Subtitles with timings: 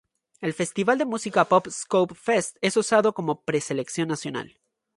[0.39, 4.57] El festival de música pop Skopje Fest es usado como preselección nacional.